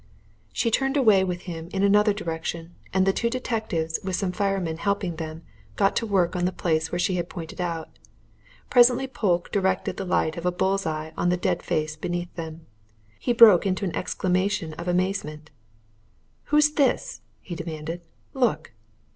[0.51, 4.33] She turned away with him in another direction, and the two detectives, with some of
[4.33, 5.43] the firemen helping them,
[5.75, 7.99] got to work on the place which she had pointed out.
[8.71, 12.65] Presently Polke directed the light of a bulls' eye on the dead face beneath them.
[13.19, 15.51] He broke into an exclamation of amazement.
[16.45, 18.01] "Who's this?" he demanded.
[18.33, 18.71] "Look!"